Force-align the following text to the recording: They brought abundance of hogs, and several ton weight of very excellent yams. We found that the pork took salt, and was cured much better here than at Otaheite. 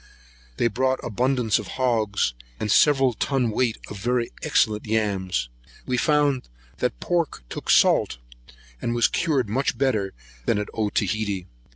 They 0.57 0.65
brought 0.65 0.99
abundance 1.03 1.59
of 1.59 1.67
hogs, 1.77 2.33
and 2.59 2.71
several 2.71 3.13
ton 3.13 3.51
weight 3.51 3.77
of 3.87 3.99
very 3.99 4.31
excellent 4.41 4.87
yams. 4.87 5.47
We 5.85 5.95
found 5.95 6.49
that 6.79 6.99
the 6.99 7.05
pork 7.05 7.43
took 7.49 7.69
salt, 7.69 8.17
and 8.81 8.95
was 8.95 9.07
cured 9.07 9.47
much 9.47 9.77
better 9.77 10.01
here 10.05 10.13
than 10.47 10.57
at 10.57 10.69
Otaheite. 10.73 11.45